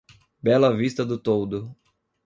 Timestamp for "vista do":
0.75-1.19